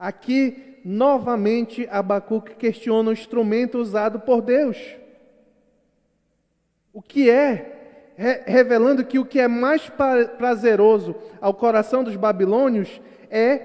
[0.00, 4.78] Aqui, novamente, Abacuque questiona o instrumento usado por Deus.
[6.90, 8.14] O que é,
[8.46, 9.92] revelando que o que é mais
[10.38, 12.98] prazeroso ao coração dos babilônios
[13.30, 13.60] é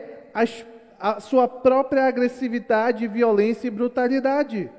[0.99, 4.69] a sua própria agressividade, violência e brutalidade.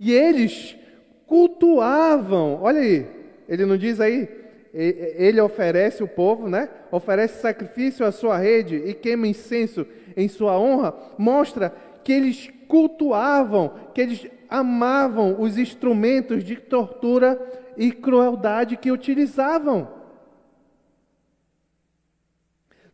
[0.00, 0.76] E eles
[1.24, 3.06] cultuavam, olha aí,
[3.48, 4.28] ele não diz aí,
[4.74, 6.68] ele oferece o povo, né?
[6.90, 9.86] Oferece sacrifício à sua rede e queima incenso
[10.18, 17.40] em sua honra, mostra que eles cultuavam, que eles amavam os instrumentos de tortura
[17.76, 19.88] e crueldade que utilizavam.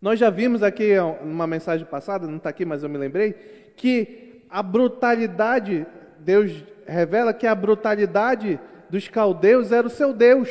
[0.03, 0.93] Nós já vimos aqui
[1.25, 3.33] numa mensagem passada, não está aqui, mas eu me lembrei,
[3.75, 5.87] que a brutalidade,
[6.19, 8.61] Deus revela que a brutalidade
[8.91, 10.51] dos caldeus era o seu Deus.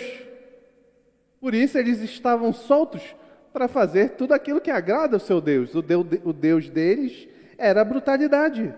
[1.39, 3.15] Por isso eles estavam soltos
[3.53, 5.75] para fazer tudo aquilo que agrada ao seu Deus.
[5.75, 5.81] O
[6.33, 8.73] Deus, deles era a brutalidade.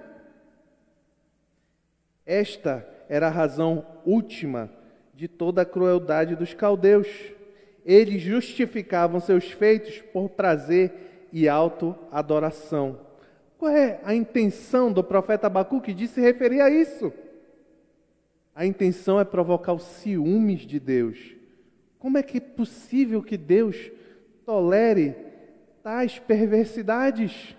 [2.26, 4.70] Esta era a razão última
[5.14, 7.08] de toda a crueldade dos caldeus.
[7.86, 13.00] Eles justificavam seus feitos por prazer e auto-adoração.
[13.58, 17.14] Qual é a intenção do profeta Abacuque de se referir a isso?
[18.54, 21.36] A intenção é provocar os ciúmes de Deus.
[22.00, 23.92] Como é que é possível que Deus
[24.46, 25.16] tolere
[25.82, 27.56] tais perversidades?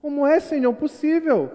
[0.00, 1.50] Como é, Senhor, possível?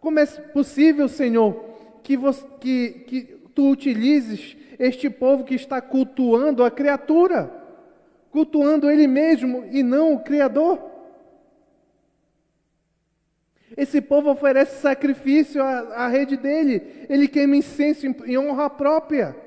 [0.00, 1.54] Como é possível, Senhor,
[2.02, 3.22] que, você, que, que
[3.54, 7.50] tu utilizes este povo que está cultuando a criatura,
[8.30, 10.78] cultuando ele mesmo e não o Criador?
[13.76, 19.45] Esse povo oferece sacrifício à, à rede dele, ele queima incenso em, em honra própria.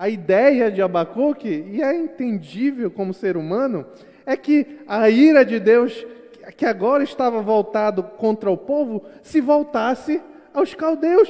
[0.00, 3.84] A ideia de Abacuque, e é entendível como ser humano,
[4.24, 6.06] é que a ira de Deus,
[6.56, 10.18] que agora estava voltado contra o povo, se voltasse
[10.54, 11.28] aos caldeus.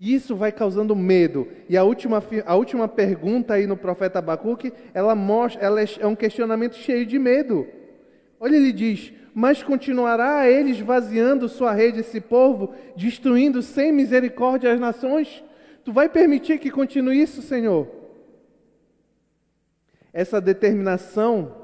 [0.00, 1.46] Isso vai causando medo.
[1.68, 6.06] E a última, a última pergunta aí no profeta Abacuque, ela mostra, ela é, é
[6.06, 7.66] um questionamento cheio de medo.
[8.40, 14.80] Olha, ele diz: mas continuará ele esvaziando sua rede, esse povo, destruindo sem misericórdia as
[14.80, 15.42] nações?
[15.84, 17.88] Tu vai permitir que continue isso, Senhor?
[20.12, 21.56] Essa determinação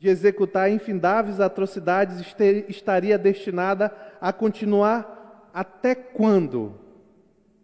[0.00, 2.20] de executar infindáveis atrocidades
[2.68, 6.74] estaria destinada a continuar até quando?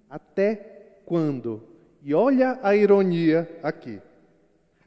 [0.08, 1.62] Até quando?
[2.02, 4.00] E olha a ironia aqui.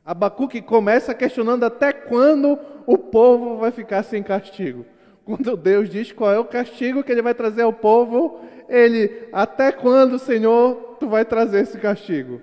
[0.05, 4.85] Abacuque começa questionando até quando o povo vai ficar sem castigo.
[5.25, 9.71] Quando Deus diz qual é o castigo que ele vai trazer ao povo, ele, até
[9.71, 12.41] quando, Senhor, tu vai trazer esse castigo?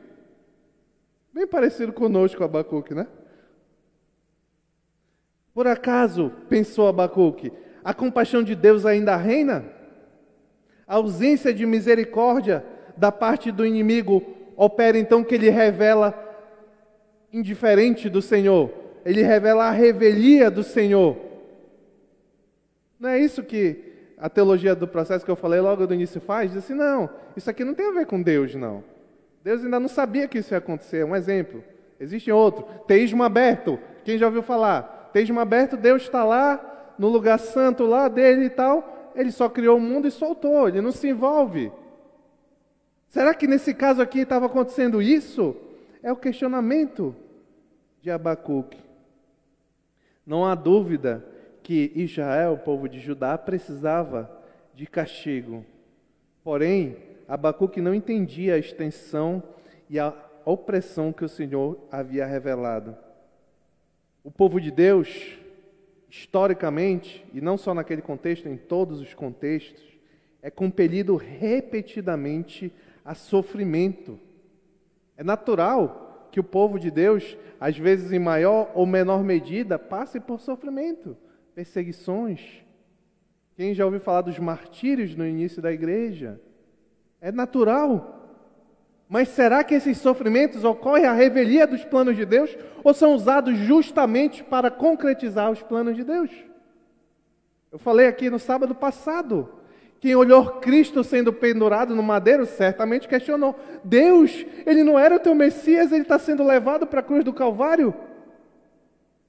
[1.33, 3.07] Bem parecido conosco, Abacuque, né?
[5.53, 7.53] Por acaso, pensou Abacuque,
[7.85, 9.65] a compaixão de Deus ainda reina?
[10.87, 12.65] A ausência de misericórdia
[12.97, 14.25] da parte do inimigo
[14.57, 16.15] opera então que ele revela
[17.33, 18.71] indiferente do Senhor,
[19.05, 21.17] ele revela a revelia do Senhor.
[22.99, 26.53] Não é isso que a teologia do processo que eu falei logo do início faz?
[26.53, 28.85] Diz assim: não, isso aqui não tem a ver com Deus, não.
[29.43, 31.05] Deus ainda não sabia que isso ia acontecer.
[31.05, 31.65] Um exemplo.
[31.99, 32.65] Existe outro.
[32.87, 33.79] Teísmo aberto.
[34.05, 35.11] Quem já ouviu falar?
[35.13, 39.13] Teísmo aberto, Deus está lá, no lugar santo lá dele e tal.
[39.15, 40.69] Ele só criou o mundo e soltou.
[40.69, 41.73] Ele não se envolve.
[43.09, 45.57] Será que nesse caso aqui estava acontecendo isso?
[46.03, 47.15] É o questionamento
[48.01, 48.90] de Abacuque.
[50.31, 51.27] Não há dúvida
[51.61, 54.31] que Israel, o povo de Judá, precisava
[54.73, 55.67] de castigo.
[56.45, 59.43] Porém, Abacuque não entendia a extensão
[59.89, 60.15] e a
[60.45, 62.97] opressão que o Senhor havia revelado.
[64.23, 65.37] O povo de Deus,
[66.09, 69.83] historicamente, e não só naquele contexto, em todos os contextos,
[70.41, 72.73] é compelido repetidamente
[73.05, 74.17] a sofrimento.
[75.17, 80.21] É natural que o povo de Deus, às vezes em maior ou menor medida, passe
[80.21, 81.17] por sofrimento,
[81.55, 82.65] perseguições.
[83.57, 86.41] Quem já ouviu falar dos martírios no início da igreja?
[87.21, 88.17] É natural.
[89.09, 93.59] Mas será que esses sofrimentos ocorrem à revelia dos planos de Deus ou são usados
[93.59, 96.31] justamente para concretizar os planos de Deus?
[97.73, 99.60] Eu falei aqui no sábado passado.
[100.01, 105.35] Quem olhou Cristo sendo pendurado no madeiro certamente questionou: Deus, ele não era o teu
[105.35, 107.95] Messias, ele está sendo levado para a cruz do Calvário?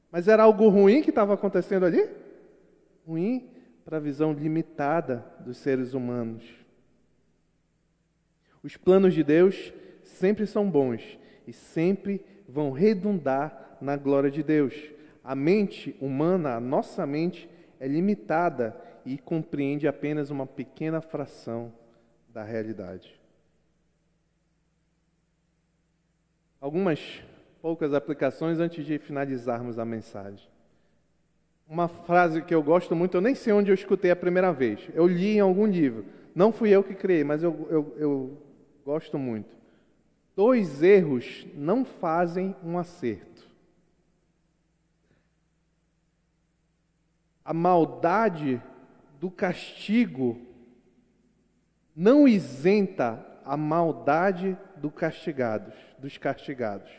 [0.10, 2.10] Mas era algo ruim que estava acontecendo ali?
[3.06, 3.50] Ruim
[3.84, 6.44] para a visão limitada dos seres humanos.
[8.64, 14.74] Os planos de Deus sempre são bons e sempre vão redundar na glória de Deus.
[15.24, 17.50] A mente humana, a nossa mente,
[17.80, 18.76] é limitada
[19.06, 21.72] e compreende apenas uma pequena fração
[22.30, 23.20] da realidade.
[26.60, 27.24] Algumas
[27.62, 30.48] poucas aplicações antes de finalizarmos a mensagem.
[31.68, 34.90] Uma frase que eu gosto muito, eu nem sei onde eu escutei a primeira vez.
[34.94, 36.06] Eu li em algum livro.
[36.36, 38.38] Não fui eu que criei, mas eu, eu, eu
[38.86, 39.56] gosto muito.
[40.36, 43.50] Dois erros não fazem um acerto.
[47.44, 48.62] A maldade
[49.22, 50.42] do castigo
[51.96, 56.90] não isenta a maldade do castigados, dos castigados.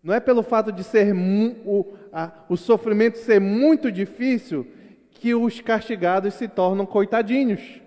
[0.00, 1.12] Não é pelo fato de ser
[1.66, 4.64] o, a, o sofrimento ser muito difícil
[5.10, 7.82] que os castigados se tornam coitadinhos.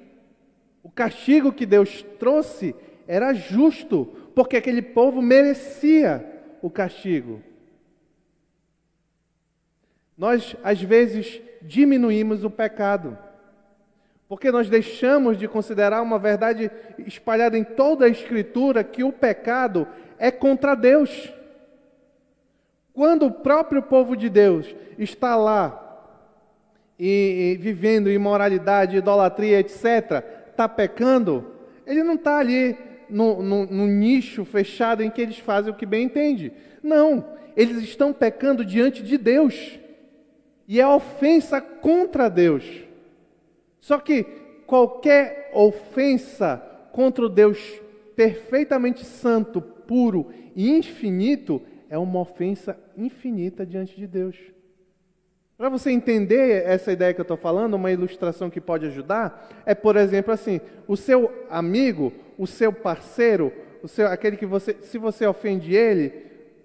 [0.84, 2.76] O castigo que Deus trouxe
[3.08, 7.42] era justo, porque aquele povo merecia o castigo.
[10.18, 13.18] Nós, às vezes, diminuímos o pecado,
[14.28, 19.88] porque nós deixamos de considerar uma verdade espalhada em toda a Escritura que o pecado
[20.18, 21.32] é contra Deus.
[22.94, 25.82] Quando o próprio povo de Deus está lá
[26.98, 31.52] e, e vivendo imoralidade, idolatria, etc., está pecando,
[31.86, 32.78] ele não está ali
[33.10, 36.52] no, no, no, nicho fechado em que eles fazem o que bem entende.
[36.82, 39.80] Não, eles estão pecando diante de Deus.
[40.68, 42.64] E é ofensa contra Deus.
[43.80, 44.24] Só que
[44.66, 46.58] qualquer ofensa
[46.92, 47.60] contra o Deus
[48.16, 54.36] perfeitamente santo, puro e infinito é uma ofensa infinita diante de Deus.
[55.58, 59.74] Para você entender essa ideia que eu estou falando, uma ilustração que pode ajudar é,
[59.74, 64.98] por exemplo, assim: o seu amigo, o seu parceiro, o seu, aquele que você, se
[64.98, 66.12] você ofende ele,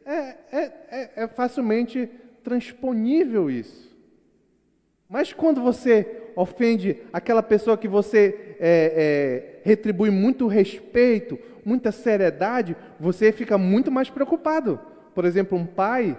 [0.04, 2.10] é, é, é, é facilmente
[2.42, 3.89] transponível isso.
[5.10, 6.06] Mas quando você
[6.36, 13.90] ofende aquela pessoa que você é, é, retribui muito respeito, muita seriedade, você fica muito
[13.90, 14.78] mais preocupado.
[15.12, 16.16] Por exemplo, um pai,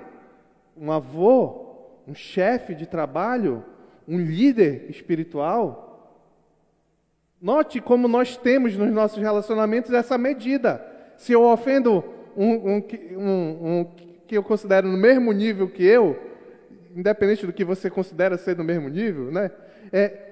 [0.75, 1.67] um avô,
[2.05, 3.63] um chefe de trabalho,
[4.05, 6.27] um líder espiritual.
[7.41, 10.85] Note como nós temos nos nossos relacionamentos essa medida.
[11.15, 12.03] Se eu ofendo
[12.35, 12.83] um, um,
[13.17, 13.85] um, um
[14.27, 16.30] que eu considero no mesmo nível que eu,
[16.95, 19.51] independente do que você considera ser do mesmo nível, né?
[19.91, 20.31] É,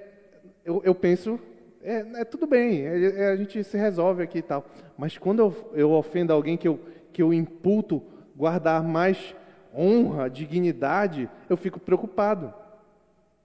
[0.64, 1.38] eu, eu penso,
[1.82, 4.66] é, é, tudo bem, é, é, a gente se resolve aqui e tal.
[4.96, 6.80] Mas quando eu, eu ofendo alguém que eu,
[7.12, 8.02] que eu imputo
[8.36, 9.34] guardar mais
[9.74, 12.52] honra, dignidade, eu fico preocupado.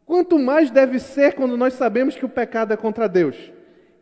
[0.05, 3.51] Quanto mais deve ser quando nós sabemos que o pecado é contra Deus.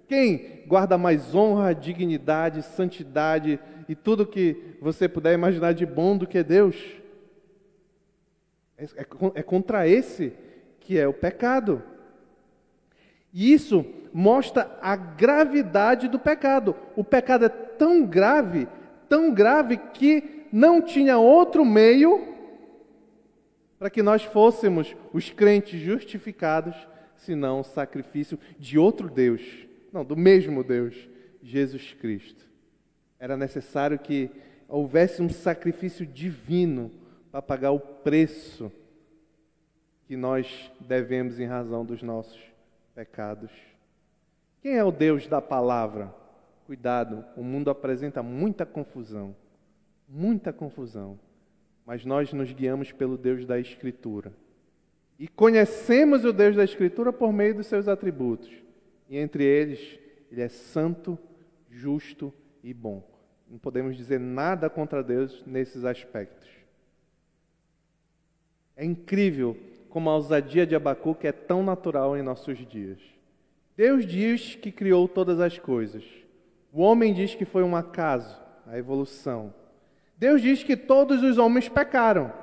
[0.08, 6.28] Quem guarda mais honra, dignidade, santidade e tudo que você puder imaginar de bom do
[6.28, 6.76] que Deus?
[8.96, 9.06] É, é,
[9.36, 10.34] é contra esse
[10.80, 11.82] que é o pecado.
[13.34, 16.76] E isso mostra a gravidade do pecado.
[16.96, 18.68] O pecado é tão grave,
[19.10, 22.34] tão grave, que não tinha outro meio
[23.80, 26.76] para que nós fôssemos os crentes justificados,
[27.18, 29.42] senão o sacrifício de outro Deus,
[29.92, 31.10] não, do mesmo Deus,
[31.42, 32.48] Jesus Cristo.
[33.20, 34.30] Era necessário que
[34.70, 36.92] houvesse um sacrifício divino
[37.34, 38.72] para pagar o preço
[40.06, 42.40] que nós devemos em razão dos nossos
[42.94, 43.50] pecados.
[44.62, 46.14] Quem é o Deus da palavra?
[46.68, 49.36] Cuidado, o mundo apresenta muita confusão,
[50.08, 51.20] muita confusão,
[51.88, 54.32] mas nós nos guiamos pelo Deus da Escritura.
[55.18, 58.52] E conhecemos o Deus da Escritura por meio dos seus atributos.
[59.10, 60.00] E entre eles,
[60.32, 61.18] ele é santo,
[61.68, 62.32] justo
[62.64, 63.04] e bom.
[63.50, 66.63] Não podemos dizer nada contra Deus nesses aspectos.
[68.76, 69.58] É incrível
[69.90, 73.00] como a ousadia de Abacuque é tão natural em nossos dias.
[73.78, 76.04] Deus diz que criou todas as coisas.
[76.72, 79.54] O homem diz que foi um acaso, a evolução.
[80.18, 82.34] Deus diz que todos os homens pecaram.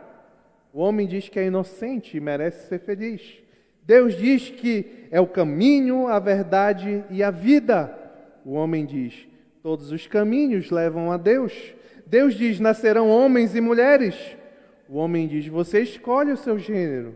[0.72, 3.42] O homem diz que é inocente e merece ser feliz.
[3.82, 7.92] Deus diz que é o caminho, a verdade e a vida.
[8.44, 9.26] O homem diz:
[9.62, 11.52] todos os caminhos levam a Deus.
[12.06, 14.14] Deus diz: nascerão homens e mulheres.
[14.90, 17.14] O homem diz: você escolhe o seu gênero.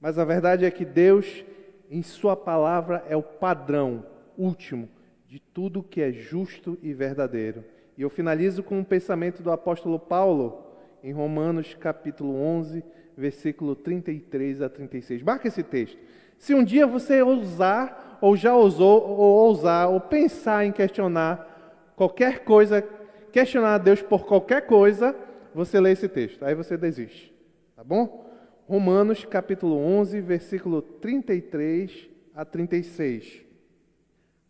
[0.00, 1.44] Mas a verdade é que Deus,
[1.88, 4.04] em Sua palavra, é o padrão
[4.36, 4.88] último
[5.28, 7.62] de tudo que é justo e verdadeiro.
[7.96, 10.66] E eu finalizo com um pensamento do apóstolo Paulo,
[11.04, 12.82] em Romanos capítulo 11,
[13.16, 15.22] versículo 33 a 36.
[15.22, 15.98] Marca esse texto.
[16.36, 22.40] Se um dia você ousar, ou já ousou, ou ousar, ou pensar em questionar qualquer
[22.40, 22.82] coisa,
[23.30, 25.14] questionar a Deus por qualquer coisa,
[25.54, 26.44] você lê esse texto.
[26.44, 27.34] Aí você desiste.
[27.76, 28.28] Tá bom?
[28.68, 33.44] Romanos capítulo 11, versículo 33 a 36.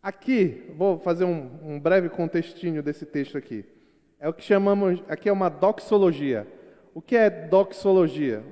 [0.01, 3.65] Aqui, vou fazer um, um, breve contextinho desse texto aqui.
[4.19, 6.47] É o que chamamos, aqui é uma doxologia.
[6.93, 8.43] O que é doxologia?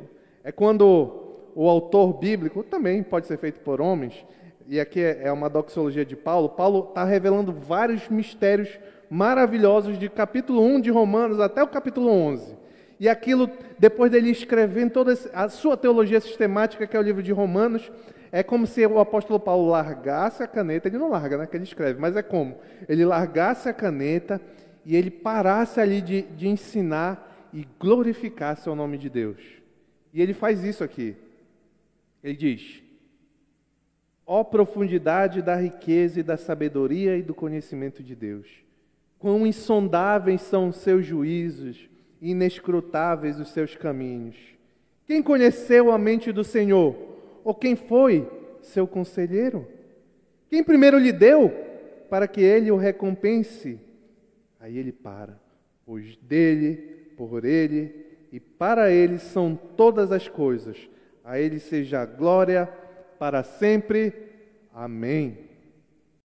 [0.44, 4.26] É quando o autor bíblico, também pode ser feito por homens,
[4.68, 8.80] e aqui é, é uma doxologia de Paulo, Paulo está revelando vários mistérios
[9.10, 12.56] maravilhosos de capítulo 1 de Romanos até o capítulo 11.
[13.00, 17.32] E aquilo, depois dele escrevendo toda a sua teologia sistemática, que é o livro de
[17.32, 17.90] Romanos,
[18.32, 21.64] é como se o apóstolo Paulo largasse a caneta, ele não larga, né, que ele
[21.64, 22.58] escreve, mas é como?
[22.88, 24.40] Ele largasse a caneta
[24.86, 29.42] e ele parasse ali de, de ensinar e glorificasse o nome de Deus.
[30.14, 31.16] E ele faz isso aqui.
[32.24, 32.84] Ele diz:
[34.26, 38.69] Ó profundidade da riqueza e da sabedoria e do conhecimento de Deus.
[39.20, 41.90] Quão insondáveis são os seus juízos
[42.22, 44.36] inescrutáveis os seus caminhos.
[45.06, 46.96] Quem conheceu a mente do Senhor?
[47.44, 48.30] Ou quem foi
[48.62, 49.68] seu conselheiro?
[50.50, 51.50] Quem primeiro lhe deu
[52.10, 53.80] para que ele o recompense?
[54.60, 55.40] Aí ele para,
[55.86, 56.76] pois dele,
[57.16, 60.78] por ele e para ele são todas as coisas.
[61.24, 62.68] A ele seja a glória
[63.18, 64.14] para sempre.
[64.74, 65.49] Amém.